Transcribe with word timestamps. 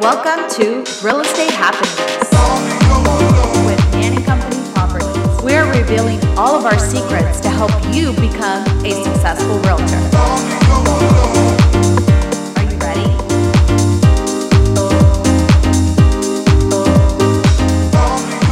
Welcome 0.00 0.48
to 0.52 0.82
Real 1.04 1.20
Estate 1.20 1.50
Happenings 1.50 2.30
with 3.66 3.92
Nan 3.92 4.14
and 4.16 4.24
Company 4.24 4.56
Properties. 4.72 5.42
We 5.42 5.52
are 5.52 5.70
revealing 5.70 6.18
all 6.38 6.54
of 6.56 6.64
our 6.64 6.78
secrets 6.78 7.38
to 7.40 7.50
help 7.50 7.70
you 7.94 8.12
become 8.12 8.64
a 8.82 8.92
successful 9.04 9.58
realtor. 9.58 10.00
Are 12.56 12.64
you 12.64 12.78
ready? 12.78 13.10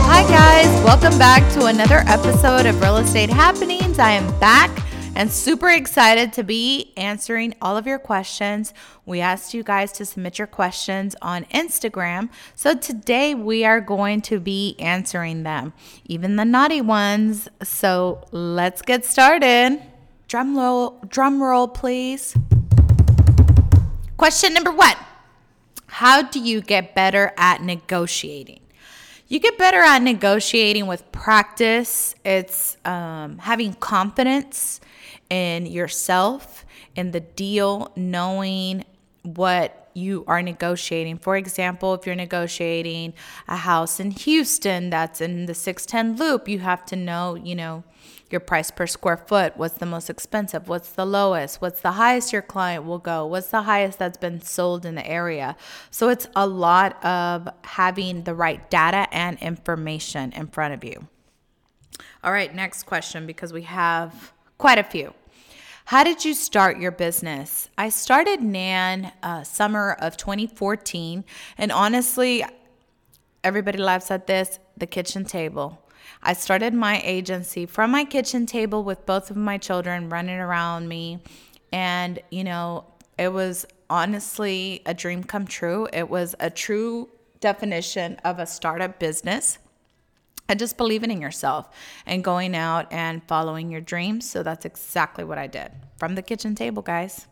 Hi, 0.05 0.23
guys. 0.29 0.85
Welcome 0.85 1.19
back 1.19 1.51
to 1.55 1.65
another 1.65 2.05
episode 2.09 2.67
of 2.67 2.79
Real 2.83 2.99
Estate 2.99 3.31
Happenings. 3.31 3.99
I 3.99 4.11
am 4.11 4.39
back 4.39 4.71
and 5.19 5.33
super 5.33 5.69
excited 5.69 6.33
to 6.33 6.45
be 6.45 6.93
answering 6.97 7.53
all 7.61 7.77
of 7.77 7.89
your 7.89 7.99
questions. 7.99 8.73
We 9.05 9.21
asked 9.21 9.53
you 9.53 9.65
guys 9.65 9.91
to 9.95 10.05
submit 10.05 10.39
your 10.39 10.47
questions 10.47 11.17
on 11.21 11.45
Instagram. 11.47 12.31
So 12.55 12.77
today 12.77 13.35
we 13.35 13.65
are 13.65 13.81
going 13.81 14.23
to 14.23 14.39
be 14.39 14.77
answering 14.79 15.43
them, 15.43 15.73
even 16.05 16.37
the 16.37 16.45
naughty 16.45 16.81
ones. 16.81 17.49
So 17.65 18.29
let's 18.31 18.81
get 18.81 19.05
started. 19.05 19.83
Drum 20.29 20.57
roll, 20.57 21.01
drum 21.09 21.43
roll, 21.43 21.67
please. 21.67 22.37
Question 24.17 24.55
number 24.55 24.71
one 24.71 24.95
How 25.89 26.23
do 26.23 26.39
you 26.39 26.61
get 26.61 26.95
better 26.95 27.33
at 27.37 27.61
negotiating? 27.61 28.61
You 29.31 29.41
get 29.41 29.59
better 29.59 29.81
at 29.81 30.01
negotiating 30.01 30.87
with 30.87 31.13
practice. 31.13 32.15
It's 32.25 32.79
um, 32.87 33.37
having 33.37 33.75
confidence 33.75 34.81
in 35.29 35.67
yourself, 35.67 36.65
in 36.97 37.11
the 37.11 37.21
deal, 37.21 37.93
knowing 37.95 38.87
what 39.25 39.91
you 39.93 40.25
are 40.27 40.41
negotiating. 40.41 41.19
For 41.19 41.37
example, 41.37 41.93
if 41.93 42.07
you're 42.07 42.15
negotiating 42.15 43.13
a 43.47 43.57
house 43.57 44.01
in 44.01 44.13
Houston 44.13 44.89
that's 44.89 45.21
in 45.21 45.45
the 45.45 45.55
610 45.55 46.17
loop, 46.17 46.49
you 46.49 46.61
have 46.61 46.87
to 46.87 46.97
know, 46.97 47.35
you 47.35 47.55
know, 47.55 47.85
your 48.31 48.41
price 48.41 48.71
per 48.71 48.87
square 48.87 49.17
foot. 49.17 49.57
What's 49.57 49.75
the 49.79 49.87
most 49.87 50.11
expensive? 50.11 50.69
What's 50.69 50.91
the 50.91 51.07
lowest? 51.07 51.61
What's 51.61 51.81
the 51.81 51.93
highest 51.93 52.33
your 52.33 52.43
client 52.43 52.85
will 52.85 52.99
go? 52.99 53.27
What's 53.27 53.49
the 53.49 53.63
highest 53.63 53.99
that's 53.99 54.19
been 54.19 54.41
sold 54.41 54.85
in 54.85 54.95
the 54.95 55.07
area? 55.07 55.57
So 55.91 56.09
it's 56.09 56.27
a 56.37 56.47
lot 56.47 57.03
of 57.05 57.49
having 57.65 58.25
the 58.25 58.35
right 58.35 58.69
data 58.71 59.07
and 59.13 59.39
information 59.41 60.33
in 60.33 60.49
front 60.49 60.75
of 60.75 60.85
you. 60.85 61.09
All 62.23 62.33
right, 62.33 62.55
next 62.55 62.83
question 62.83 63.27
because 63.27 63.53
we 63.53 63.63
have 63.63 64.33
quite 64.59 64.79
a 64.79 64.85
few. 64.85 65.15
How 65.87 66.05
did 66.05 66.23
you 66.23 66.35
start 66.35 66.79
your 66.79 66.91
business? 66.91 67.71
I 67.79 67.89
started 67.89 68.43
Nan 68.43 69.11
uh, 69.23 69.43
summer 69.43 69.97
of 70.01 70.19
2014, 70.19 71.25
and 71.57 71.73
honestly, 71.73 72.45
everybody 73.43 73.79
laughs 73.79 74.11
at 74.11 74.27
this 74.27 74.59
the 74.77 74.87
kitchen 74.87 75.25
table. 75.25 75.83
I 76.23 76.33
started 76.33 76.75
my 76.75 77.01
agency 77.05 77.67
from 77.67 77.91
my 77.91 78.05
kitchen 78.05 78.47
table 78.47 78.85
with 78.85 79.07
both 79.07 79.31
of 79.31 79.37
my 79.37 79.59
children 79.59 80.09
running 80.09 80.39
around 80.39 80.89
me. 80.89 81.21
And, 81.73 82.21
you 82.31 82.45
know, 82.45 82.85
it 83.19 83.33
was 83.33 83.67
honestly 83.91 84.83
a 84.87 84.95
dream 84.95 85.25
come 85.25 85.47
true. 85.47 85.89
It 85.93 86.09
was 86.09 86.35
a 86.41 86.51
true 86.51 87.09
definition 87.41 88.17
of 88.25 88.39
a 88.39 88.47
startup 88.47 88.99
business 88.99 89.59
and 90.49 90.59
just 90.59 90.77
believing 90.77 91.11
in 91.11 91.21
yourself 91.21 91.69
and 92.07 92.25
going 92.25 92.57
out 92.57 92.93
and 92.93 93.23
following 93.29 93.71
your 93.71 93.81
dreams. 93.81 94.29
So 94.29 94.43
that's 94.43 94.65
exactly 94.65 95.25
what 95.25 95.39
I 95.39 95.47
did 95.47 95.71
from 95.99 96.15
the 96.15 96.23
kitchen 96.23 96.55
table, 96.55 96.83
guys. 96.83 97.27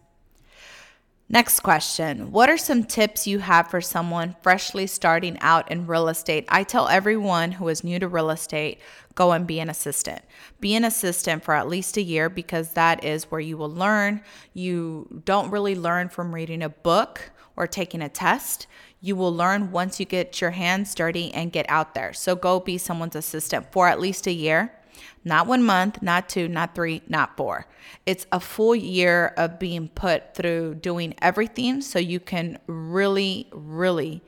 Next 1.28 1.60
question 1.60 2.30
What 2.30 2.48
are 2.48 2.58
some 2.58 2.84
tips 2.84 3.26
you 3.26 3.40
have 3.40 3.68
for 3.68 3.80
someone 3.80 4.36
freshly 4.42 4.86
starting 4.86 5.36
out 5.40 5.70
in 5.72 5.88
real 5.88 6.08
estate? 6.08 6.44
I 6.48 6.62
tell 6.62 6.86
everyone 6.86 7.52
who 7.52 7.66
is 7.68 7.82
new 7.82 7.98
to 7.98 8.06
real 8.06 8.30
estate 8.30 8.78
go 9.16 9.32
and 9.32 9.46
be 9.46 9.58
an 9.58 9.68
assistant. 9.68 10.22
Be 10.60 10.74
an 10.76 10.84
assistant 10.84 11.42
for 11.42 11.54
at 11.54 11.68
least 11.68 11.96
a 11.96 12.02
year 12.02 12.28
because 12.28 12.74
that 12.74 13.02
is 13.02 13.24
where 13.24 13.40
you 13.40 13.56
will 13.56 13.70
learn. 13.70 14.22
You 14.54 15.22
don't 15.24 15.50
really 15.50 15.74
learn 15.74 16.10
from 16.10 16.34
reading 16.34 16.62
a 16.62 16.68
book 16.68 17.32
or 17.56 17.66
taking 17.66 18.02
a 18.02 18.08
test. 18.08 18.66
You 19.00 19.16
will 19.16 19.34
learn 19.34 19.72
once 19.72 19.98
you 19.98 20.06
get 20.06 20.40
your 20.40 20.50
hands 20.50 20.94
dirty 20.94 21.32
and 21.32 21.50
get 21.50 21.66
out 21.68 21.94
there. 21.94 22.12
So 22.12 22.36
go 22.36 22.60
be 22.60 22.78
someone's 22.78 23.16
assistant 23.16 23.72
for 23.72 23.88
at 23.88 23.98
least 23.98 24.26
a 24.26 24.32
year. 24.32 24.72
Not 25.24 25.46
one 25.46 25.62
month, 25.62 26.02
not 26.02 26.28
two, 26.28 26.48
not 26.48 26.74
three, 26.74 27.02
not 27.08 27.36
four. 27.36 27.66
It's 28.04 28.26
a 28.32 28.40
full 28.40 28.74
year 28.74 29.34
of 29.36 29.58
being 29.58 29.88
put 29.88 30.34
through 30.34 30.76
doing 30.76 31.14
everything 31.20 31.80
so 31.80 31.98
you 31.98 32.20
can 32.20 32.58
really, 32.66 33.48
really 33.52 34.22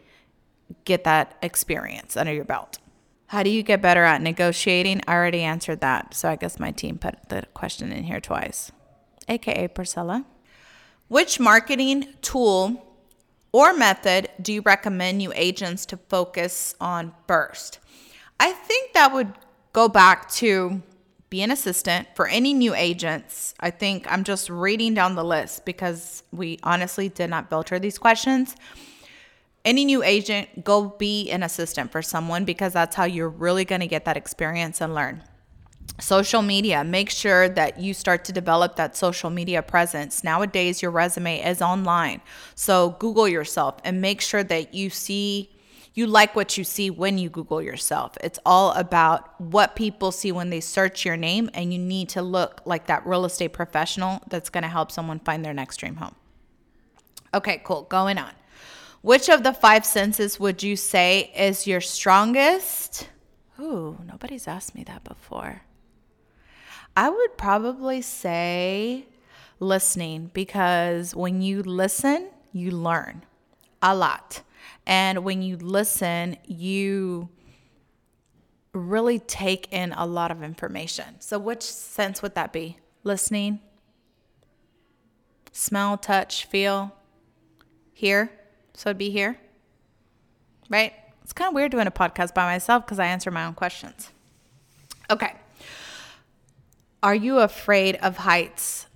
get 0.84 1.04
that 1.04 1.36
experience 1.42 2.16
under 2.16 2.32
your 2.32 2.44
belt. 2.44 2.78
How 3.28 3.42
do 3.42 3.50
you 3.50 3.62
get 3.62 3.82
better 3.82 4.04
at 4.04 4.22
negotiating? 4.22 5.02
I 5.06 5.14
already 5.14 5.42
answered 5.42 5.80
that. 5.80 6.14
So 6.14 6.30
I 6.30 6.36
guess 6.36 6.58
my 6.58 6.70
team 6.70 6.98
put 6.98 7.28
the 7.28 7.44
question 7.52 7.92
in 7.92 8.04
here 8.04 8.20
twice, 8.20 8.72
AKA 9.28 9.68
Priscilla. 9.68 10.24
Which 11.08 11.38
marketing 11.38 12.14
tool 12.22 12.84
or 13.52 13.74
method 13.74 14.30
do 14.40 14.52
you 14.52 14.62
recommend 14.62 15.18
new 15.18 15.32
agents 15.34 15.86
to 15.86 15.96
focus 15.96 16.74
on 16.80 17.14
first? 17.26 17.80
I 18.40 18.52
think 18.52 18.92
that 18.92 19.12
would 19.12 19.32
go 19.78 19.88
back 19.88 20.28
to 20.28 20.82
be 21.30 21.40
an 21.40 21.52
assistant 21.52 22.08
for 22.16 22.26
any 22.26 22.52
new 22.52 22.74
agents. 22.74 23.54
I 23.60 23.70
think 23.70 24.10
I'm 24.10 24.24
just 24.24 24.50
reading 24.50 24.92
down 24.92 25.14
the 25.14 25.22
list 25.22 25.64
because 25.64 26.24
we 26.32 26.58
honestly 26.64 27.08
did 27.08 27.30
not 27.30 27.48
filter 27.48 27.78
these 27.78 27.96
questions. 27.96 28.56
Any 29.64 29.84
new 29.84 30.02
agent, 30.02 30.64
go 30.64 30.88
be 30.98 31.30
an 31.30 31.44
assistant 31.44 31.92
for 31.92 32.02
someone 32.02 32.44
because 32.44 32.72
that's 32.72 32.96
how 32.96 33.04
you're 33.04 33.28
really 33.28 33.64
going 33.64 33.80
to 33.80 33.86
get 33.86 34.04
that 34.06 34.16
experience 34.16 34.80
and 34.80 34.96
learn. 34.96 35.22
Social 36.00 36.42
media, 36.42 36.82
make 36.82 37.08
sure 37.08 37.48
that 37.48 37.78
you 37.78 37.94
start 37.94 38.24
to 38.24 38.32
develop 38.32 38.74
that 38.74 38.96
social 38.96 39.30
media 39.30 39.62
presence. 39.62 40.24
Nowadays, 40.24 40.82
your 40.82 40.90
resume 40.90 41.40
is 41.40 41.62
online. 41.62 42.20
So, 42.56 42.96
Google 42.98 43.28
yourself 43.28 43.76
and 43.84 44.00
make 44.00 44.22
sure 44.22 44.42
that 44.42 44.74
you 44.74 44.90
see 44.90 45.50
you 45.98 46.06
like 46.06 46.36
what 46.36 46.56
you 46.56 46.62
see 46.62 46.90
when 46.90 47.18
you 47.18 47.28
Google 47.28 47.60
yourself. 47.60 48.16
It's 48.22 48.38
all 48.46 48.70
about 48.74 49.40
what 49.40 49.74
people 49.74 50.12
see 50.12 50.30
when 50.30 50.48
they 50.48 50.60
search 50.60 51.04
your 51.04 51.16
name, 51.16 51.50
and 51.54 51.72
you 51.72 51.78
need 51.80 52.08
to 52.10 52.22
look 52.22 52.60
like 52.64 52.86
that 52.86 53.04
real 53.04 53.24
estate 53.24 53.52
professional 53.52 54.22
that's 54.28 54.48
going 54.48 54.62
to 54.62 54.68
help 54.68 54.92
someone 54.92 55.18
find 55.18 55.44
their 55.44 55.52
next 55.52 55.78
dream 55.78 55.96
home. 55.96 56.14
Okay, 57.34 57.60
cool. 57.64 57.82
Going 57.82 58.16
on. 58.16 58.30
Which 59.02 59.28
of 59.28 59.42
the 59.42 59.52
five 59.52 59.84
senses 59.84 60.38
would 60.38 60.62
you 60.62 60.76
say 60.76 61.32
is 61.36 61.66
your 61.66 61.80
strongest? 61.80 63.08
Ooh, 63.58 63.98
nobody's 64.06 64.46
asked 64.46 64.76
me 64.76 64.84
that 64.84 65.02
before. 65.02 65.62
I 66.96 67.10
would 67.10 67.36
probably 67.36 68.02
say 68.02 69.06
listening 69.58 70.30
because 70.32 71.12
when 71.16 71.42
you 71.42 71.64
listen, 71.64 72.30
you 72.52 72.70
learn 72.70 73.24
a 73.82 73.96
lot. 73.96 74.42
And 74.86 75.24
when 75.24 75.42
you 75.42 75.56
listen, 75.56 76.36
you 76.46 77.28
really 78.72 79.18
take 79.18 79.72
in 79.72 79.92
a 79.92 80.06
lot 80.06 80.30
of 80.30 80.42
information. 80.42 81.20
So, 81.20 81.38
which 81.38 81.62
sense 81.62 82.22
would 82.22 82.34
that 82.34 82.52
be? 82.52 82.78
Listening, 83.04 83.60
smell, 85.52 85.96
touch, 85.96 86.46
feel, 86.46 86.94
hear. 87.92 88.30
So, 88.74 88.90
it'd 88.90 88.98
be 88.98 89.10
hear, 89.10 89.38
right? 90.68 90.92
It's 91.22 91.32
kind 91.32 91.48
of 91.48 91.54
weird 91.54 91.70
doing 91.70 91.86
a 91.86 91.90
podcast 91.90 92.34
by 92.34 92.46
myself 92.46 92.84
because 92.84 92.98
I 92.98 93.06
answer 93.06 93.30
my 93.30 93.44
own 93.44 93.54
questions. 93.54 94.10
Okay. 95.10 95.34
Are 97.02 97.14
you 97.14 97.38
afraid 97.38 97.96
of 97.96 98.18
heights? 98.18 98.86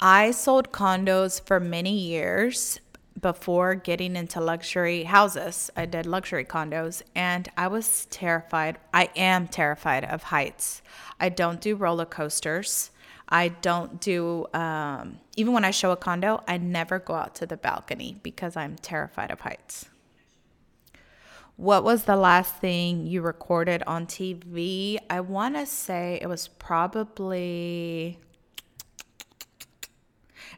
I 0.00 0.32
sold 0.32 0.72
condos 0.72 1.40
for 1.40 1.58
many 1.58 1.96
years 1.96 2.80
before 3.20 3.74
getting 3.74 4.16
into 4.16 4.40
luxury 4.40 5.04
houses. 5.04 5.70
I 5.76 5.86
did 5.86 6.06
luxury 6.06 6.44
condos 6.44 7.02
and 7.14 7.48
I 7.56 7.68
was 7.68 8.06
terrified. 8.06 8.78
I 8.92 9.10
am 9.16 9.48
terrified 9.48 10.04
of 10.04 10.24
heights. 10.24 10.82
I 11.18 11.30
don't 11.30 11.60
do 11.60 11.76
roller 11.76 12.04
coasters. 12.04 12.90
I 13.28 13.48
don't 13.48 14.00
do, 14.00 14.46
um, 14.54 15.18
even 15.36 15.52
when 15.52 15.64
I 15.64 15.72
show 15.72 15.90
a 15.90 15.96
condo, 15.96 16.44
I 16.46 16.58
never 16.58 16.98
go 16.98 17.14
out 17.14 17.34
to 17.36 17.46
the 17.46 17.56
balcony 17.56 18.20
because 18.22 18.56
I'm 18.56 18.76
terrified 18.76 19.30
of 19.30 19.40
heights. 19.40 19.86
What 21.56 21.82
was 21.82 22.04
the 22.04 22.16
last 22.16 22.54
thing 22.56 23.06
you 23.06 23.22
recorded 23.22 23.82
on 23.86 24.06
TV? 24.06 24.98
I 25.08 25.20
want 25.20 25.56
to 25.56 25.64
say 25.64 26.18
it 26.20 26.28
was 26.28 26.48
probably, 26.48 28.18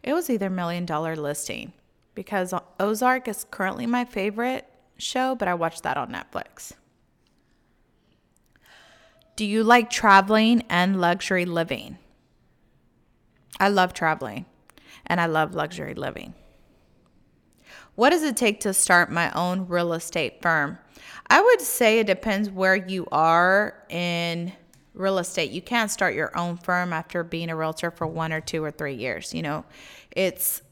it 0.02 0.12
was 0.12 0.28
either 0.28 0.50
Million 0.50 0.84
Dollar 0.84 1.14
Listing 1.14 1.72
because 2.18 2.52
Ozark 2.80 3.28
is 3.28 3.46
currently 3.48 3.86
my 3.86 4.04
favorite 4.04 4.68
show, 4.96 5.36
but 5.36 5.46
I 5.46 5.54
watched 5.54 5.84
that 5.84 5.96
on 5.96 6.10
Netflix. 6.10 6.72
Do 9.36 9.44
you 9.44 9.62
like 9.62 9.88
traveling 9.88 10.64
and 10.68 11.00
luxury 11.00 11.44
living? 11.44 11.96
I 13.60 13.68
love 13.68 13.92
traveling 13.92 14.46
and 15.06 15.20
I 15.20 15.26
love 15.26 15.54
luxury 15.54 15.94
living. 15.94 16.34
What 17.94 18.10
does 18.10 18.24
it 18.24 18.36
take 18.36 18.58
to 18.62 18.74
start 18.74 19.12
my 19.12 19.30
own 19.30 19.68
real 19.68 19.92
estate 19.92 20.42
firm? 20.42 20.76
I 21.28 21.40
would 21.40 21.60
say 21.60 22.00
it 22.00 22.08
depends 22.08 22.50
where 22.50 22.74
you 22.74 23.06
are 23.12 23.80
in 23.90 24.52
real 24.92 25.18
estate. 25.18 25.52
You 25.52 25.62
can't 25.62 25.88
start 25.88 26.16
your 26.16 26.36
own 26.36 26.56
firm 26.56 26.92
after 26.92 27.22
being 27.22 27.48
a 27.48 27.54
realtor 27.54 27.92
for 27.92 28.08
one 28.08 28.32
or 28.32 28.40
two 28.40 28.64
or 28.64 28.72
three 28.72 28.94
years. 28.94 29.32
You 29.32 29.42
know, 29.42 29.64
it's 30.10 30.62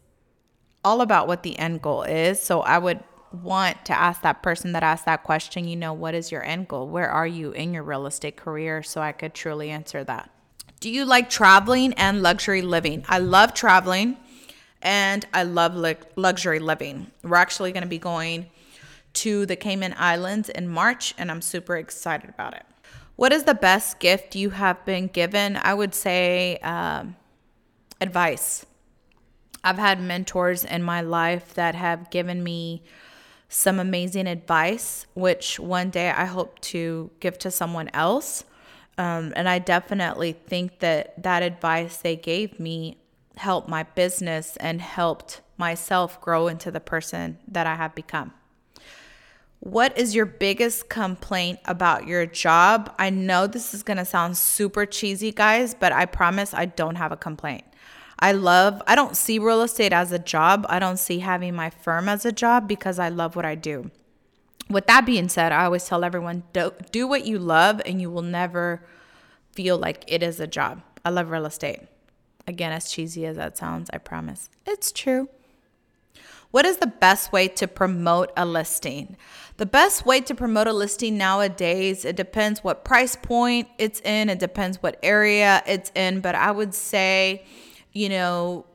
all 0.86 1.00
about 1.00 1.26
what 1.26 1.42
the 1.42 1.58
end 1.58 1.82
goal 1.82 2.04
is. 2.04 2.40
So 2.40 2.60
I 2.60 2.78
would 2.78 3.00
want 3.32 3.84
to 3.86 3.92
ask 3.92 4.22
that 4.22 4.40
person 4.40 4.70
that 4.70 4.84
asked 4.84 5.04
that 5.06 5.24
question, 5.24 5.66
you 5.66 5.74
know, 5.74 5.92
what 5.92 6.14
is 6.14 6.30
your 6.30 6.44
end 6.44 6.68
goal? 6.68 6.86
Where 6.86 7.10
are 7.10 7.26
you 7.26 7.50
in 7.50 7.74
your 7.74 7.82
real 7.82 8.06
estate 8.06 8.36
career? 8.36 8.84
So 8.84 9.00
I 9.00 9.10
could 9.10 9.34
truly 9.34 9.70
answer 9.70 10.04
that. 10.04 10.30
Do 10.78 10.88
you 10.88 11.04
like 11.04 11.28
traveling 11.28 11.92
and 11.94 12.22
luxury 12.22 12.62
living? 12.62 13.04
I 13.08 13.18
love 13.18 13.52
traveling 13.52 14.16
and 14.80 15.26
I 15.34 15.42
love 15.42 15.74
luxury 16.14 16.60
living. 16.60 17.10
We're 17.24 17.34
actually 17.34 17.72
going 17.72 17.82
to 17.82 17.88
be 17.88 17.98
going 17.98 18.46
to 19.14 19.44
the 19.44 19.56
Cayman 19.56 19.94
Islands 19.98 20.50
in 20.50 20.68
March, 20.68 21.14
and 21.18 21.30
I'm 21.30 21.42
super 21.42 21.76
excited 21.76 22.30
about 22.30 22.54
it. 22.54 22.64
What 23.16 23.32
is 23.32 23.42
the 23.42 23.54
best 23.54 23.98
gift 23.98 24.36
you 24.36 24.50
have 24.50 24.84
been 24.84 25.08
given? 25.08 25.56
I 25.56 25.74
would 25.74 25.94
say 25.94 26.58
um, 26.58 27.16
advice. 28.00 28.66
I've 29.64 29.78
had 29.78 30.00
mentors 30.00 30.64
in 30.64 30.82
my 30.82 31.00
life 31.00 31.54
that 31.54 31.74
have 31.74 32.10
given 32.10 32.42
me 32.44 32.82
some 33.48 33.78
amazing 33.78 34.26
advice, 34.26 35.06
which 35.14 35.58
one 35.58 35.90
day 35.90 36.10
I 36.10 36.24
hope 36.24 36.60
to 36.60 37.10
give 37.20 37.38
to 37.40 37.50
someone 37.50 37.90
else. 37.92 38.44
Um, 38.98 39.32
and 39.36 39.48
I 39.48 39.58
definitely 39.58 40.32
think 40.32 40.80
that 40.80 41.22
that 41.22 41.42
advice 41.42 41.98
they 41.98 42.16
gave 42.16 42.58
me 42.58 42.98
helped 43.36 43.68
my 43.68 43.82
business 43.82 44.56
and 44.56 44.80
helped 44.80 45.42
myself 45.58 46.20
grow 46.20 46.48
into 46.48 46.70
the 46.70 46.80
person 46.80 47.38
that 47.48 47.66
I 47.66 47.74
have 47.76 47.94
become. 47.94 48.32
What 49.60 49.98
is 49.98 50.14
your 50.14 50.26
biggest 50.26 50.88
complaint 50.88 51.58
about 51.64 52.06
your 52.06 52.26
job? 52.26 52.94
I 52.98 53.10
know 53.10 53.46
this 53.46 53.74
is 53.74 53.82
going 53.82 53.96
to 53.96 54.04
sound 54.04 54.36
super 54.36 54.86
cheesy, 54.86 55.32
guys, 55.32 55.74
but 55.74 55.92
I 55.92 56.06
promise 56.06 56.54
I 56.54 56.66
don't 56.66 56.96
have 56.96 57.10
a 57.10 57.16
complaint. 57.16 57.64
I 58.18 58.32
love, 58.32 58.82
I 58.86 58.94
don't 58.94 59.16
see 59.16 59.38
real 59.38 59.62
estate 59.62 59.92
as 59.92 60.10
a 60.10 60.18
job. 60.18 60.64
I 60.68 60.78
don't 60.78 60.98
see 60.98 61.18
having 61.18 61.54
my 61.54 61.70
firm 61.70 62.08
as 62.08 62.24
a 62.24 62.32
job 62.32 62.66
because 62.66 62.98
I 62.98 63.08
love 63.08 63.36
what 63.36 63.44
I 63.44 63.54
do. 63.54 63.90
With 64.70 64.86
that 64.86 65.06
being 65.06 65.28
said, 65.28 65.52
I 65.52 65.64
always 65.64 65.86
tell 65.86 66.02
everyone 66.02 66.42
do, 66.52 66.72
do 66.90 67.06
what 67.06 67.26
you 67.26 67.38
love 67.38 67.80
and 67.84 68.00
you 68.00 68.10
will 68.10 68.22
never 68.22 68.82
feel 69.52 69.78
like 69.78 70.04
it 70.08 70.22
is 70.22 70.40
a 70.40 70.46
job. 70.46 70.82
I 71.04 71.10
love 71.10 71.30
real 71.30 71.46
estate. 71.46 71.80
Again, 72.48 72.72
as 72.72 72.90
cheesy 72.90 73.26
as 73.26 73.36
that 73.36 73.58
sounds, 73.58 73.90
I 73.92 73.98
promise 73.98 74.48
it's 74.66 74.92
true. 74.92 75.28
What 76.52 76.64
is 76.64 76.78
the 76.78 76.86
best 76.86 77.32
way 77.32 77.48
to 77.48 77.68
promote 77.68 78.32
a 78.36 78.46
listing? 78.46 79.16
The 79.56 79.66
best 79.66 80.06
way 80.06 80.20
to 80.22 80.34
promote 80.34 80.68
a 80.68 80.72
listing 80.72 81.18
nowadays, 81.18 82.04
it 82.04 82.16
depends 82.16 82.62
what 82.62 82.84
price 82.84 83.16
point 83.16 83.68
it's 83.78 84.00
in, 84.00 84.30
it 84.30 84.38
depends 84.38 84.82
what 84.82 84.98
area 85.02 85.62
it's 85.66 85.90
in, 85.94 86.20
but 86.20 86.34
I 86.34 86.50
would 86.50 86.74
say, 86.74 87.44
you 87.96 88.10
know, 88.10 88.66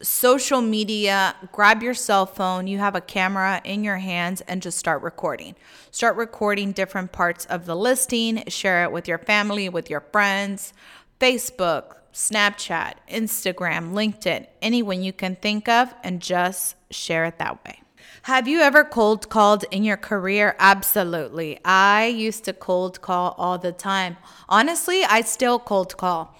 social 0.00 0.60
media, 0.60 1.34
grab 1.50 1.82
your 1.82 1.92
cell 1.92 2.24
phone, 2.24 2.68
you 2.68 2.78
have 2.78 2.94
a 2.94 3.00
camera 3.00 3.60
in 3.64 3.82
your 3.82 3.96
hands, 3.96 4.40
and 4.42 4.62
just 4.62 4.78
start 4.78 5.02
recording. 5.02 5.56
Start 5.90 6.16
recording 6.16 6.70
different 6.70 7.10
parts 7.10 7.46
of 7.46 7.66
the 7.66 7.74
listing, 7.74 8.44
share 8.46 8.84
it 8.84 8.92
with 8.92 9.08
your 9.08 9.18
family, 9.18 9.68
with 9.68 9.90
your 9.90 10.00
friends, 10.12 10.72
Facebook, 11.18 11.96
Snapchat, 12.12 12.94
Instagram, 13.10 13.92
LinkedIn, 13.92 14.46
anyone 14.62 15.02
you 15.02 15.12
can 15.12 15.34
think 15.34 15.68
of, 15.68 15.92
and 16.04 16.22
just 16.22 16.76
share 16.90 17.24
it 17.24 17.38
that 17.38 17.64
way. 17.64 17.82
Have 18.22 18.46
you 18.46 18.60
ever 18.60 18.84
cold 18.84 19.28
called 19.28 19.64
in 19.72 19.82
your 19.82 19.96
career? 19.96 20.54
Absolutely. 20.60 21.58
I 21.64 22.06
used 22.06 22.44
to 22.44 22.52
cold 22.52 23.00
call 23.00 23.34
all 23.36 23.58
the 23.58 23.72
time. 23.72 24.16
Honestly, 24.48 25.02
I 25.04 25.22
still 25.22 25.58
cold 25.58 25.96
call. 25.96 26.36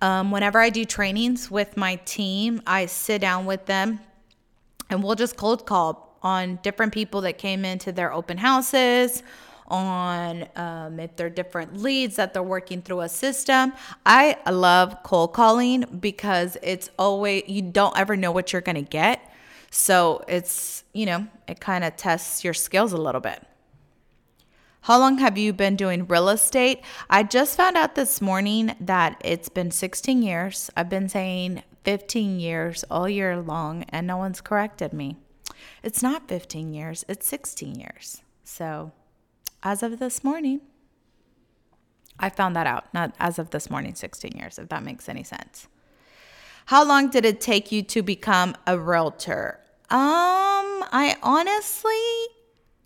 Um, 0.00 0.30
whenever 0.30 0.60
I 0.60 0.70
do 0.70 0.84
trainings 0.84 1.50
with 1.50 1.76
my 1.76 1.96
team, 2.04 2.60
I 2.66 2.86
sit 2.86 3.20
down 3.20 3.46
with 3.46 3.66
them 3.66 4.00
and 4.90 5.02
we'll 5.02 5.14
just 5.14 5.36
cold 5.36 5.66
call 5.66 6.18
on 6.22 6.58
different 6.62 6.92
people 6.92 7.22
that 7.22 7.38
came 7.38 7.64
into 7.64 7.92
their 7.92 8.12
open 8.12 8.38
houses 8.38 9.22
on 9.68 10.46
um, 10.56 11.00
if 11.00 11.16
they're 11.16 11.30
different 11.30 11.80
leads 11.80 12.16
that 12.16 12.34
they're 12.34 12.42
working 12.42 12.82
through 12.82 13.00
a 13.00 13.08
system. 13.08 13.72
I 14.04 14.36
love 14.50 15.02
cold 15.02 15.32
calling 15.32 15.84
because 16.00 16.56
it's 16.62 16.90
always, 16.98 17.44
you 17.46 17.62
don't 17.62 17.96
ever 17.96 18.16
know 18.16 18.30
what 18.32 18.52
you're 18.52 18.62
going 18.62 18.76
to 18.76 18.82
get. 18.82 19.30
So 19.70 20.22
it's, 20.28 20.84
you 20.92 21.06
know, 21.06 21.26
it 21.48 21.60
kind 21.60 21.82
of 21.82 21.96
tests 21.96 22.44
your 22.44 22.54
skills 22.54 22.92
a 22.92 22.98
little 22.98 23.20
bit. 23.20 23.42
How 24.84 24.98
long 24.98 25.16
have 25.16 25.38
you 25.38 25.54
been 25.54 25.76
doing 25.76 26.06
real 26.06 26.28
estate? 26.28 26.82
I 27.08 27.22
just 27.22 27.56
found 27.56 27.74
out 27.74 27.94
this 27.94 28.20
morning 28.20 28.76
that 28.78 29.18
it's 29.24 29.48
been 29.48 29.70
16 29.70 30.20
years. 30.20 30.68
I've 30.76 30.90
been 30.90 31.08
saying 31.08 31.62
15 31.84 32.38
years 32.38 32.84
all 32.90 33.08
year 33.08 33.40
long, 33.40 33.84
and 33.84 34.06
no 34.06 34.18
one's 34.18 34.42
corrected 34.42 34.92
me. 34.92 35.16
It's 35.82 36.02
not 36.02 36.28
15 36.28 36.74
years, 36.74 37.02
it's 37.08 37.26
16 37.26 37.80
years. 37.80 38.20
So 38.44 38.92
as 39.62 39.82
of 39.82 39.98
this 39.98 40.22
morning. 40.22 40.60
I 42.18 42.28
found 42.28 42.54
that 42.54 42.66
out, 42.66 42.92
not 42.92 43.14
as 43.18 43.38
of 43.38 43.48
this 43.50 43.70
morning, 43.70 43.94
16 43.94 44.32
years, 44.36 44.58
if 44.58 44.68
that 44.68 44.82
makes 44.82 45.08
any 45.08 45.22
sense. 45.22 45.66
How 46.66 46.84
long 46.84 47.08
did 47.08 47.24
it 47.24 47.40
take 47.40 47.72
you 47.72 47.82
to 47.84 48.02
become 48.02 48.54
a 48.66 48.78
realtor? 48.78 49.60
Um, 49.88 50.84
I 50.92 51.16
honestly 51.22 52.23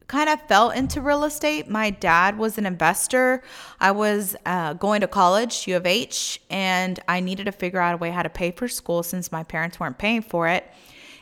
kind 0.09 0.29
of 0.31 0.41
fell 0.49 0.71
into 0.71 1.01
real 1.03 1.25
estate. 1.25 1.69
My 1.69 1.91
dad 1.91 2.39
was 2.39 2.57
an 2.59 2.65
investor. 2.65 3.43
I 3.79 3.91
was 3.93 4.35
uh, 4.47 4.73
going 4.73 5.03
to 5.03 5.07
college, 5.07 5.69
U 5.69 5.77
of 5.77 5.85
H, 5.87 6.41
and 6.51 6.99
I 7.07 7.21
needed 7.21 7.45
to 7.45 7.53
figure 7.53 7.79
out 7.79 7.93
a 7.95 7.99
way 7.99 8.11
how 8.11 8.23
to 8.23 8.31
pay 8.31 8.51
for 8.51 8.69
school 8.69 9.03
since 9.03 9.31
my 9.31 9.43
parents 9.45 9.79
weren't 9.79 9.99
paying 9.99 10.23
for 10.23 10.49
it. 10.49 10.65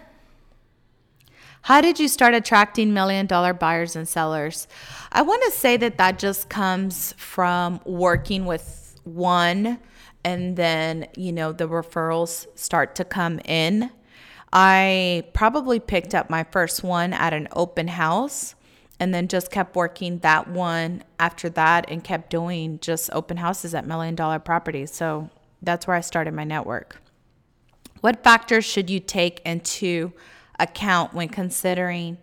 How 1.62 1.80
did 1.80 2.00
you 2.00 2.08
start 2.08 2.34
attracting 2.34 2.92
million 2.94 3.26
dollar 3.26 3.52
buyers 3.52 3.94
and 3.94 4.08
sellers? 4.08 4.66
I 5.12 5.22
want 5.22 5.42
to 5.44 5.50
say 5.50 5.76
that 5.76 5.98
that 5.98 6.18
just 6.18 6.48
comes 6.48 7.12
from 7.18 7.80
working 7.84 8.46
with 8.46 8.98
one 9.04 9.78
and 10.24 10.56
then, 10.56 11.06
you 11.16 11.32
know, 11.32 11.52
the 11.52 11.68
referrals 11.68 12.46
start 12.58 12.94
to 12.96 13.04
come 13.04 13.40
in. 13.44 13.90
I 14.52 15.24
probably 15.32 15.80
picked 15.80 16.14
up 16.14 16.28
my 16.28 16.44
first 16.44 16.82
one 16.82 17.12
at 17.12 17.32
an 17.32 17.48
open 17.52 17.88
house 17.88 18.54
and 18.98 19.14
then 19.14 19.28
just 19.28 19.50
kept 19.50 19.76
working 19.76 20.18
that 20.18 20.48
one 20.48 21.04
after 21.18 21.48
that 21.50 21.86
and 21.88 22.02
kept 22.02 22.30
doing 22.30 22.78
just 22.80 23.10
open 23.12 23.36
houses 23.38 23.74
at 23.74 23.86
million 23.86 24.14
dollar 24.14 24.38
properties. 24.38 24.92
So 24.92 25.30
that's 25.62 25.86
where 25.86 25.96
I 25.96 26.00
started 26.00 26.34
my 26.34 26.44
network. 26.44 27.00
What 28.00 28.24
factors 28.24 28.64
should 28.64 28.90
you 28.90 28.98
take 28.98 29.40
into 29.44 30.12
account 30.60 31.14
when 31.14 31.28
considering 31.28 32.18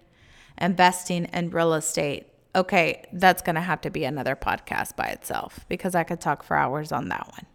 investing 0.59 1.25
in 1.25 1.49
real 1.49 1.73
estate? 1.73 2.27
Okay, 2.55 3.03
that's 3.13 3.41
going 3.41 3.55
to 3.55 3.61
have 3.61 3.81
to 3.81 3.89
be 3.89 4.03
another 4.03 4.35
podcast 4.35 4.95
by 4.95 5.05
itself 5.07 5.59
because 5.67 5.93
I 5.95 6.03
could 6.03 6.21
talk 6.21 6.43
for 6.43 6.55
hours 6.55 6.91
on 6.91 7.09
that 7.09 7.27
one. 7.31 7.45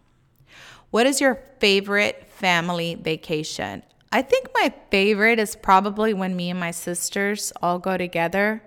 What 0.91 1.07
is 1.07 1.19
your 1.19 1.41
favorite 1.59 2.27
family 2.29 2.95
vacation? 2.95 3.83
I 4.11 4.21
think 4.21 4.47
my 4.53 4.71
favorite 4.91 5.39
is 5.39 5.55
probably 5.55 6.13
when 6.13 6.35
me 6.35 6.51
and 6.51 6.59
my 6.59 6.71
sisters 6.71 7.51
all 7.61 7.79
go 7.79 7.97
together. 7.97 8.61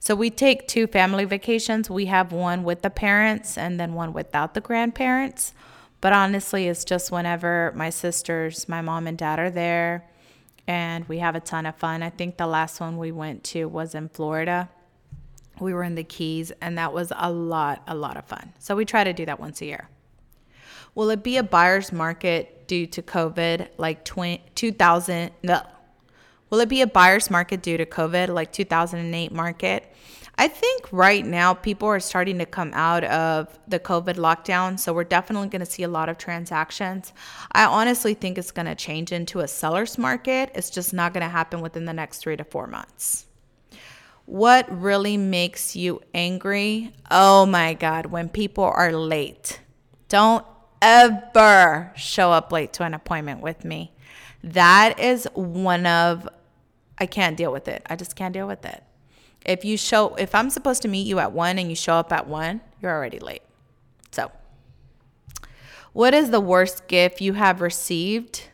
So 0.00 0.16
we 0.16 0.30
take 0.30 0.66
two 0.66 0.86
family 0.86 1.24
vacations. 1.24 1.88
We 1.88 2.06
have 2.06 2.32
one 2.32 2.64
with 2.64 2.82
the 2.82 2.90
parents 2.90 3.56
and 3.56 3.78
then 3.78 3.94
one 3.94 4.12
without 4.12 4.54
the 4.54 4.60
grandparents. 4.60 5.54
But 6.00 6.12
honestly, 6.12 6.66
it's 6.66 6.84
just 6.84 7.12
whenever 7.12 7.72
my 7.76 7.90
sisters, 7.90 8.68
my 8.68 8.80
mom 8.80 9.06
and 9.06 9.16
dad 9.16 9.38
are 9.38 9.50
there 9.50 10.09
and 10.70 11.08
we 11.08 11.18
have 11.18 11.34
a 11.34 11.40
ton 11.40 11.66
of 11.66 11.74
fun. 11.74 12.00
I 12.00 12.10
think 12.10 12.36
the 12.36 12.46
last 12.46 12.78
one 12.78 12.96
we 12.96 13.10
went 13.10 13.42
to 13.42 13.64
was 13.64 13.92
in 13.92 14.08
Florida. 14.08 14.68
We 15.58 15.74
were 15.74 15.82
in 15.82 15.96
the 15.96 16.04
Keys, 16.04 16.52
and 16.60 16.78
that 16.78 16.92
was 16.92 17.12
a 17.16 17.28
lot, 17.28 17.82
a 17.88 17.94
lot 17.96 18.16
of 18.16 18.24
fun. 18.26 18.52
So 18.60 18.76
we 18.76 18.84
try 18.84 19.02
to 19.02 19.12
do 19.12 19.26
that 19.26 19.40
once 19.40 19.60
a 19.62 19.64
year. 19.64 19.88
Will 20.94 21.10
it 21.10 21.24
be 21.24 21.38
a 21.38 21.42
buyer's 21.42 21.90
market 21.90 22.68
due 22.68 22.86
to 22.86 23.02
COVID 23.02 23.66
like 23.78 24.04
20, 24.04 24.44
2000? 24.54 25.32
No. 25.42 25.60
Will 26.50 26.60
it 26.60 26.68
be 26.68 26.82
a 26.82 26.86
buyer's 26.86 27.32
market 27.32 27.62
due 27.62 27.76
to 27.76 27.84
COVID 27.84 28.28
like 28.28 28.52
2008 28.52 29.32
market? 29.32 29.92
I 30.40 30.48
think 30.48 30.90
right 30.90 31.26
now 31.26 31.52
people 31.52 31.86
are 31.88 32.00
starting 32.00 32.38
to 32.38 32.46
come 32.46 32.70
out 32.72 33.04
of 33.04 33.58
the 33.68 33.78
COVID 33.78 34.14
lockdown. 34.14 34.78
So 34.78 34.94
we're 34.94 35.04
definitely 35.04 35.50
going 35.50 35.60
to 35.60 35.70
see 35.70 35.82
a 35.82 35.88
lot 35.88 36.08
of 36.08 36.16
transactions. 36.16 37.12
I 37.52 37.66
honestly 37.66 38.14
think 38.14 38.38
it's 38.38 38.50
going 38.50 38.64
to 38.64 38.74
change 38.74 39.12
into 39.12 39.40
a 39.40 39.46
seller's 39.46 39.98
market. 39.98 40.50
It's 40.54 40.70
just 40.70 40.94
not 40.94 41.12
going 41.12 41.24
to 41.24 41.28
happen 41.28 41.60
within 41.60 41.84
the 41.84 41.92
next 41.92 42.20
three 42.20 42.38
to 42.38 42.44
four 42.44 42.66
months. 42.66 43.26
What 44.24 44.66
really 44.70 45.18
makes 45.18 45.76
you 45.76 46.00
angry? 46.14 46.94
Oh 47.10 47.44
my 47.44 47.74
God, 47.74 48.06
when 48.06 48.30
people 48.30 48.64
are 48.64 48.92
late. 48.92 49.60
Don't 50.08 50.46
ever 50.80 51.92
show 51.96 52.32
up 52.32 52.50
late 52.50 52.72
to 52.72 52.84
an 52.84 52.94
appointment 52.94 53.42
with 53.42 53.62
me. 53.62 53.92
That 54.42 54.98
is 54.98 55.28
one 55.34 55.84
of, 55.84 56.26
I 56.96 57.04
can't 57.04 57.36
deal 57.36 57.52
with 57.52 57.68
it. 57.68 57.82
I 57.90 57.96
just 57.96 58.16
can't 58.16 58.32
deal 58.32 58.46
with 58.46 58.64
it. 58.64 58.82
If 59.44 59.64
you 59.64 59.76
show, 59.76 60.14
if 60.16 60.34
I'm 60.34 60.50
supposed 60.50 60.82
to 60.82 60.88
meet 60.88 61.06
you 61.06 61.18
at 61.18 61.32
one 61.32 61.58
and 61.58 61.68
you 61.68 61.76
show 61.76 61.94
up 61.94 62.12
at 62.12 62.26
one, 62.26 62.60
you're 62.80 62.92
already 62.92 63.18
late. 63.18 63.42
So, 64.10 64.30
what 65.92 66.14
is 66.14 66.30
the 66.30 66.40
worst 66.40 66.86
gift 66.88 67.20
you 67.20 67.32
have 67.32 67.60
received? 67.60 68.48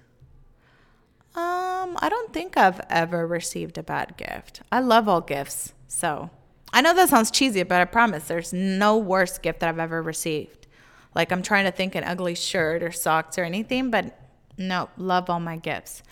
Um, 1.35 1.99
I 2.00 2.09
don't 2.09 2.33
think 2.33 2.57
I've 2.57 2.81
ever 2.88 3.26
received 3.26 3.76
a 3.76 3.83
bad 3.83 4.16
gift. 4.16 4.62
I 4.73 4.81
love 4.81 5.09
all 5.09 5.21
gifts. 5.21 5.75
So, 5.88 6.31
I 6.73 6.81
know 6.81 6.95
that 6.95 7.09
sounds 7.09 7.31
cheesy, 7.31 7.62
but 7.62 7.81
I 7.81 7.85
promise 7.85 8.28
there's 8.28 8.52
no 8.52 8.97
worst 8.97 9.43
gift 9.43 9.61
that 9.61 9.69
I've 9.69 9.78
ever 9.78 10.02
received. 10.02 10.66
Like 11.14 11.33
I'm 11.33 11.43
trying 11.43 11.64
to 11.64 11.71
think 11.71 11.95
an 11.95 12.05
ugly 12.05 12.35
shirt 12.35 12.83
or 12.83 12.93
socks 12.93 13.38
or 13.38 13.45
anything, 13.45 13.90
but 13.90 14.19
no, 14.59 14.90
love 14.97 15.31
all 15.31 15.40
my 15.40 15.57
gifts. 15.57 16.02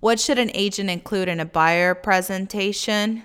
What 0.00 0.18
should 0.20 0.38
an 0.38 0.50
agent 0.54 0.90
include 0.90 1.28
in 1.28 1.40
a 1.40 1.44
buyer 1.44 1.94
presentation? 1.94 3.24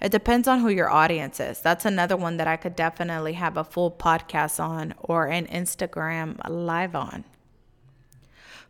It 0.00 0.12
depends 0.12 0.46
on 0.46 0.60
who 0.60 0.68
your 0.68 0.90
audience 0.90 1.40
is. 1.40 1.60
That's 1.60 1.84
another 1.84 2.16
one 2.16 2.36
that 2.36 2.46
I 2.46 2.56
could 2.56 2.76
definitely 2.76 3.34
have 3.34 3.56
a 3.56 3.64
full 3.64 3.90
podcast 3.90 4.62
on 4.62 4.94
or 4.98 5.26
an 5.26 5.46
Instagram 5.46 6.38
live 6.48 6.94
on. 6.94 7.24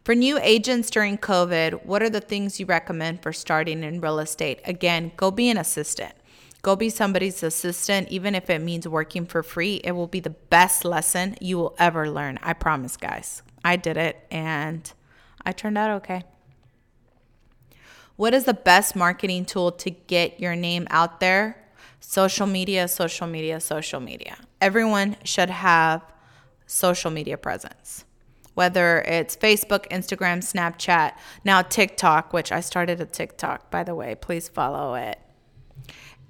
For 0.05 0.15
new 0.15 0.39
agents 0.41 0.89
during 0.89 1.19
COVID, 1.19 1.85
what 1.85 2.01
are 2.01 2.11
the 2.11 2.21
things 2.21 2.61
you 2.61 2.67
recommend 2.67 3.23
for 3.23 3.33
starting 3.33 3.83
in 3.83 4.01
real 4.01 4.21
estate? 4.21 4.61
Again, 4.65 5.11
go 5.17 5.33
be 5.33 5.51
an 5.51 5.59
assistant. 5.59 6.15
Go 6.63 6.77
be 6.77 6.91
somebody's 6.91 7.43
assistant, 7.43 8.09
even 8.09 8.35
if 8.35 8.49
it 8.49 8.61
means 8.61 8.87
working 8.87 9.27
for 9.27 9.43
free. 9.43 9.81
It 9.83 9.93
will 9.93 10.07
be 10.07 10.21
the 10.21 10.31
best 10.31 10.85
lesson 10.85 11.37
you 11.41 11.59
will 11.59 11.75
ever 11.79 12.09
learn. 12.09 12.39
I 12.43 12.53
promise, 12.53 12.97
guys. 12.97 13.43
I 13.65 13.75
did 13.75 13.97
it 13.97 14.25
and 14.31 14.93
I 15.45 15.51
turned 15.51 15.77
out 15.77 15.91
okay. 16.03 16.23
What 18.17 18.33
is 18.33 18.45
the 18.45 18.55
best 18.55 18.97
marketing 18.97 19.45
tool 19.45 19.73
to 19.73 19.91
get 19.91 20.41
your 20.41 20.57
name 20.57 20.87
out 20.91 21.21
there? 21.21 21.63
Social 22.01 22.47
media, 22.47 22.89
social 22.89 23.27
media, 23.27 23.61
social 23.61 24.01
media. 24.01 24.39
Everyone 24.59 25.17
should 25.23 25.51
have 25.51 26.03
social 26.67 27.11
media 27.11 27.37
presence, 27.37 28.07
whether 28.55 29.03
it's 29.03 29.37
Facebook, 29.37 29.87
Instagram, 29.91 30.39
Snapchat, 30.39 31.13
now 31.45 31.61
TikTok, 31.61 32.33
which 32.33 32.53
I 32.53 32.61
started 32.61 33.03
a 33.03 33.07
TikTok, 33.07 33.71
by 33.71 33.85
the 33.85 33.95
way. 33.95 34.15
Please 34.15 34.49
follow 34.49 34.95
it. 34.95 35.19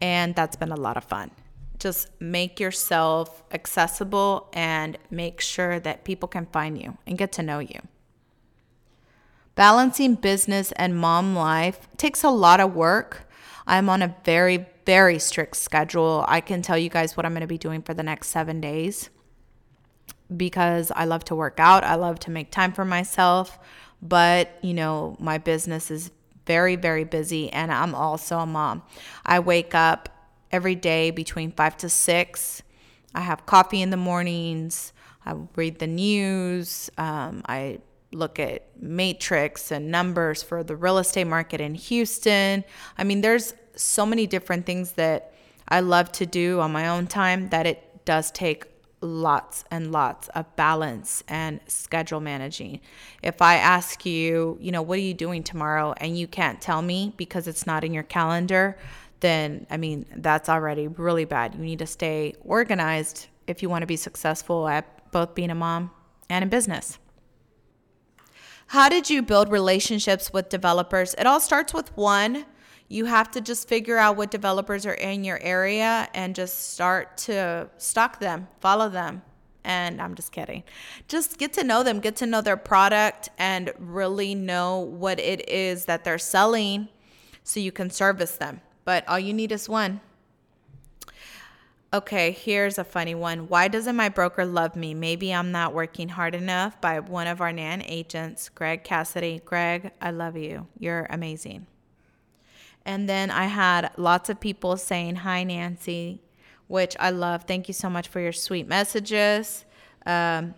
And 0.00 0.34
that's 0.34 0.56
been 0.56 0.72
a 0.72 0.76
lot 0.76 0.96
of 0.96 1.04
fun. 1.04 1.30
Just 1.78 2.10
make 2.20 2.58
yourself 2.58 3.44
accessible 3.52 4.48
and 4.52 4.98
make 5.10 5.40
sure 5.40 5.78
that 5.78 6.04
people 6.04 6.28
can 6.28 6.46
find 6.46 6.82
you 6.82 6.98
and 7.06 7.16
get 7.16 7.30
to 7.32 7.44
know 7.44 7.60
you. 7.60 7.78
Balancing 9.56 10.14
business 10.16 10.70
and 10.72 10.94
mom 10.96 11.34
life 11.34 11.88
takes 11.96 12.22
a 12.22 12.28
lot 12.28 12.60
of 12.60 12.74
work. 12.74 13.26
I'm 13.66 13.88
on 13.88 14.02
a 14.02 14.14
very, 14.24 14.66
very 14.84 15.18
strict 15.18 15.56
schedule. 15.56 16.26
I 16.28 16.40
can 16.40 16.60
tell 16.60 16.76
you 16.76 16.90
guys 16.90 17.16
what 17.16 17.24
I'm 17.24 17.32
going 17.32 17.40
to 17.40 17.46
be 17.46 17.58
doing 17.58 17.80
for 17.80 17.94
the 17.94 18.02
next 18.02 18.28
seven 18.28 18.60
days 18.60 19.08
because 20.36 20.92
I 20.94 21.06
love 21.06 21.24
to 21.24 21.34
work 21.34 21.58
out. 21.58 21.84
I 21.84 21.94
love 21.94 22.18
to 22.20 22.30
make 22.30 22.50
time 22.50 22.72
for 22.72 22.84
myself. 22.84 23.58
But, 24.02 24.58
you 24.62 24.74
know, 24.74 25.16
my 25.18 25.38
business 25.38 25.90
is 25.90 26.10
very, 26.44 26.76
very 26.76 27.04
busy 27.04 27.50
and 27.50 27.72
I'm 27.72 27.94
also 27.94 28.38
a 28.38 28.46
mom. 28.46 28.82
I 29.24 29.40
wake 29.40 29.74
up 29.74 30.10
every 30.52 30.74
day 30.74 31.10
between 31.10 31.50
five 31.50 31.78
to 31.78 31.88
six. 31.88 32.62
I 33.14 33.22
have 33.22 33.46
coffee 33.46 33.80
in 33.80 33.88
the 33.88 33.96
mornings. 33.96 34.92
I 35.24 35.34
read 35.56 35.78
the 35.78 35.86
news. 35.86 36.90
Um, 36.98 37.42
I 37.48 37.78
look 38.16 38.38
at 38.38 38.62
matrix 38.80 39.70
and 39.70 39.90
numbers 39.90 40.42
for 40.42 40.62
the 40.62 40.76
real 40.76 40.98
estate 40.98 41.26
market 41.26 41.60
in 41.60 41.74
Houston. 41.74 42.64
I 42.98 43.04
mean, 43.04 43.20
there's 43.20 43.54
so 43.76 44.06
many 44.06 44.26
different 44.26 44.66
things 44.66 44.92
that 44.92 45.32
I 45.68 45.80
love 45.80 46.12
to 46.12 46.26
do 46.26 46.60
on 46.60 46.72
my 46.72 46.88
own 46.88 47.06
time 47.06 47.48
that 47.50 47.66
it 47.66 48.04
does 48.04 48.30
take 48.30 48.66
lots 49.00 49.64
and 49.70 49.92
lots 49.92 50.28
of 50.28 50.54
balance 50.56 51.22
and 51.28 51.60
schedule 51.66 52.20
managing. 52.20 52.80
If 53.22 53.42
I 53.42 53.56
ask 53.56 54.06
you, 54.06 54.58
you 54.60 54.72
know, 54.72 54.82
what 54.82 54.98
are 54.98 55.02
you 55.02 55.14
doing 55.14 55.42
tomorrow 55.42 55.94
and 55.98 56.18
you 56.18 56.26
can't 56.26 56.60
tell 56.60 56.82
me 56.82 57.12
because 57.16 57.46
it's 57.46 57.66
not 57.66 57.84
in 57.84 57.92
your 57.92 58.02
calendar, 58.04 58.76
then 59.20 59.66
I 59.70 59.76
mean, 59.76 60.06
that's 60.16 60.48
already 60.48 60.88
really 60.88 61.24
bad. 61.24 61.54
You 61.54 61.60
need 61.60 61.78
to 61.80 61.86
stay 61.86 62.34
organized 62.42 63.26
if 63.46 63.62
you 63.62 63.68
want 63.68 63.82
to 63.82 63.86
be 63.86 63.96
successful 63.96 64.68
at 64.68 65.10
both 65.12 65.34
being 65.34 65.50
a 65.50 65.54
mom 65.54 65.90
and 66.28 66.42
in 66.42 66.48
business. 66.48 66.98
How 68.68 68.88
did 68.88 69.08
you 69.08 69.22
build 69.22 69.50
relationships 69.50 70.32
with 70.32 70.48
developers? 70.48 71.14
It 71.14 71.26
all 71.26 71.38
starts 71.38 71.72
with 71.72 71.96
one. 71.96 72.44
You 72.88 73.04
have 73.04 73.30
to 73.32 73.40
just 73.40 73.68
figure 73.68 73.96
out 73.96 74.16
what 74.16 74.30
developers 74.30 74.84
are 74.86 74.94
in 74.94 75.22
your 75.22 75.38
area 75.40 76.08
and 76.14 76.34
just 76.34 76.72
start 76.72 77.16
to 77.18 77.68
stalk 77.78 78.18
them, 78.18 78.48
follow 78.60 78.88
them. 78.88 79.22
And 79.64 80.00
I'm 80.00 80.14
just 80.14 80.32
kidding. 80.32 80.62
Just 81.08 81.38
get 81.38 81.52
to 81.54 81.64
know 81.64 81.82
them, 81.82 82.00
get 82.00 82.16
to 82.16 82.26
know 82.26 82.40
their 82.40 82.56
product, 82.56 83.28
and 83.38 83.72
really 83.78 84.34
know 84.34 84.78
what 84.78 85.18
it 85.18 85.48
is 85.48 85.86
that 85.86 86.04
they're 86.04 86.18
selling 86.18 86.88
so 87.42 87.58
you 87.60 87.72
can 87.72 87.90
service 87.90 88.36
them. 88.36 88.60
But 88.84 89.08
all 89.08 89.18
you 89.18 89.32
need 89.32 89.50
is 89.50 89.68
one. 89.68 90.00
Okay, 91.96 92.30
here's 92.30 92.76
a 92.76 92.84
funny 92.84 93.14
one. 93.14 93.48
Why 93.48 93.68
doesn't 93.68 93.96
my 93.96 94.10
broker 94.10 94.44
love 94.44 94.76
me? 94.76 94.92
Maybe 94.92 95.32
I'm 95.32 95.50
not 95.50 95.72
working 95.72 96.10
hard 96.10 96.34
enough 96.34 96.78
by 96.78 97.00
one 97.00 97.26
of 97.26 97.40
our 97.40 97.54
NAN 97.54 97.80
agents, 97.86 98.50
Greg 98.50 98.84
Cassidy. 98.84 99.40
Greg, 99.46 99.92
I 99.98 100.10
love 100.10 100.36
you. 100.36 100.66
You're 100.78 101.06
amazing. 101.08 101.66
And 102.84 103.08
then 103.08 103.30
I 103.30 103.46
had 103.46 103.92
lots 103.96 104.28
of 104.28 104.40
people 104.40 104.76
saying, 104.76 105.16
Hi, 105.16 105.42
Nancy, 105.42 106.20
which 106.66 106.98
I 107.00 107.08
love. 107.08 107.44
Thank 107.44 107.66
you 107.66 107.72
so 107.72 107.88
much 107.88 108.08
for 108.08 108.20
your 108.20 108.30
sweet 108.30 108.68
messages. 108.68 109.64
Um, 110.04 110.52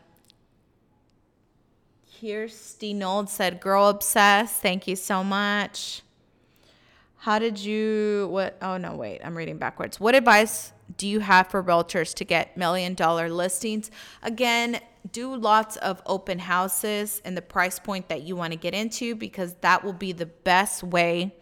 Kirsty 2.21 2.93
Nold 2.95 3.31
said, 3.31 3.61
Girl 3.61 3.87
obsessed. 3.87 4.61
Thank 4.61 4.89
you 4.89 4.97
so 4.97 5.23
much. 5.23 6.03
How 7.19 7.39
did 7.39 7.59
you, 7.59 8.29
what? 8.31 8.57
Oh, 8.63 8.77
no, 8.77 8.95
wait. 8.95 9.21
I'm 9.25 9.37
reading 9.37 9.59
backwards. 9.59 9.99
What 9.99 10.15
advice 10.15 10.73
do 10.97 11.09
you 11.09 11.21
have 11.21 11.49
for 11.49 11.63
realtors 11.63 12.15
to 12.15 12.25
get 12.25 12.57
million 12.57 12.95
dollar 12.95 13.29
listings? 13.29 13.91
Again, 14.23 14.81
do 15.11 15.35
lots 15.35 15.77
of 15.79 16.01
open 16.07 16.39
houses 16.39 17.21
and 17.25 17.37
the 17.37 17.43
price 17.43 17.79
point 17.79 18.09
that 18.09 18.23
you 18.23 18.37
want 18.37 18.53
to 18.53 18.59
get 18.59 18.73
into 18.73 19.15
because 19.15 19.55
that 19.63 19.85
will 19.85 19.93
be 19.93 20.13
the 20.13 20.27
best 20.27 20.83
way 20.83 21.35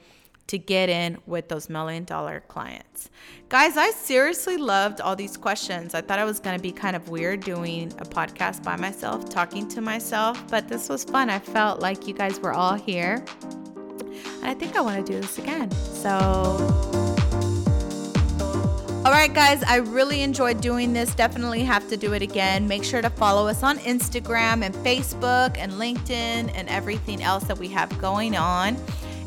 to 0.46 0.58
get 0.58 0.88
in 0.88 1.18
with 1.26 1.48
those 1.48 1.68
million 1.68 2.04
dollar 2.04 2.40
clients. 2.48 3.10
Guys, 3.48 3.76
I 3.76 3.90
seriously 3.90 4.56
loved 4.56 5.00
all 5.00 5.16
these 5.16 5.36
questions. 5.36 5.94
I 5.94 6.00
thought 6.00 6.18
I 6.18 6.24
was 6.24 6.40
going 6.40 6.56
to 6.56 6.62
be 6.62 6.72
kind 6.72 6.96
of 6.96 7.08
weird 7.08 7.40
doing 7.40 7.92
a 7.98 8.04
podcast 8.04 8.62
by 8.62 8.76
myself, 8.76 9.28
talking 9.28 9.68
to 9.68 9.80
myself, 9.80 10.42
but 10.48 10.68
this 10.68 10.88
was 10.88 11.04
fun. 11.04 11.30
I 11.30 11.40
felt 11.40 11.80
like 11.80 12.06
you 12.06 12.14
guys 12.14 12.40
were 12.40 12.52
all 12.52 12.74
here. 12.74 13.24
And 14.24 14.44
I 14.44 14.54
think 14.54 14.76
I 14.76 14.80
want 14.80 15.04
to 15.04 15.12
do 15.12 15.20
this 15.20 15.38
again. 15.38 15.70
So, 15.70 16.10
all 19.04 19.12
right, 19.12 19.32
guys, 19.32 19.62
I 19.62 19.76
really 19.76 20.22
enjoyed 20.22 20.60
doing 20.60 20.92
this. 20.92 21.14
Definitely 21.14 21.62
have 21.62 21.88
to 21.90 21.96
do 21.96 22.12
it 22.12 22.22
again. 22.22 22.66
Make 22.66 22.82
sure 22.82 23.00
to 23.02 23.10
follow 23.10 23.46
us 23.46 23.62
on 23.62 23.78
Instagram 23.78 24.64
and 24.64 24.74
Facebook 24.76 25.56
and 25.58 25.72
LinkedIn 25.72 26.52
and 26.54 26.68
everything 26.68 27.22
else 27.22 27.44
that 27.44 27.56
we 27.56 27.68
have 27.68 27.96
going 28.00 28.36
on 28.36 28.76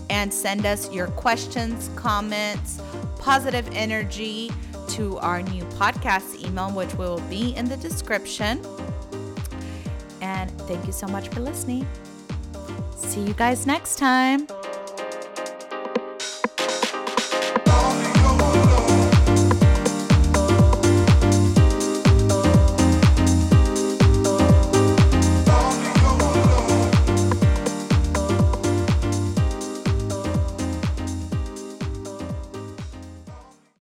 and 0.10 0.34
send 0.34 0.66
us 0.66 0.92
your 0.92 1.08
questions, 1.08 1.90
comments, 1.96 2.82
positive 3.20 3.70
energy 3.74 4.52
to 4.90 5.18
our 5.20 5.42
new 5.42 5.64
podcast 5.64 6.44
email, 6.46 6.72
which 6.72 6.94
will 6.96 7.20
be 7.30 7.56
in 7.56 7.66
the 7.66 7.78
description. 7.78 8.62
And 10.22 10.52
thank 10.62 10.86
you 10.86 10.92
so 10.92 11.08
much 11.08 11.30
for 11.30 11.40
listening. 11.40 11.88
See 12.98 13.22
you 13.22 13.34
guys 13.34 13.66
next 13.66 13.98
time. 13.98 14.48